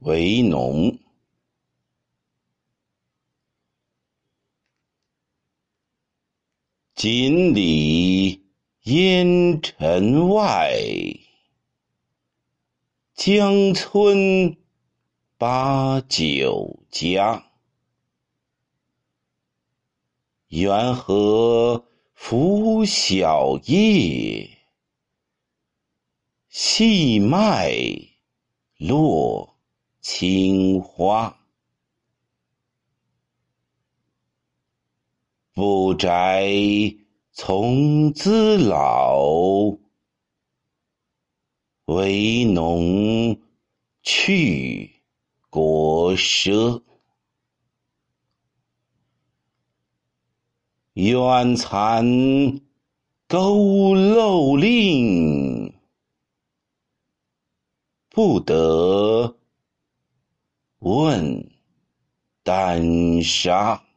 [0.00, 0.98] 为农。
[6.94, 8.44] 锦里
[8.82, 10.74] 烟尘外，
[13.14, 14.56] 江村
[15.38, 17.46] 把酒家。
[20.48, 24.58] 缘何拂晓夜，
[26.48, 27.72] 细麦
[28.76, 29.49] 落
[30.00, 31.36] 青花。
[35.52, 36.48] 不摘
[37.32, 39.18] 从兹老，
[41.84, 43.38] 为农
[44.02, 44.90] 去
[45.50, 46.82] 国赊。
[50.94, 52.60] 远残佝
[53.28, 55.72] 偻岭，
[58.10, 59.09] 不得
[60.80, 61.50] 问
[62.42, 63.89] 丹砂。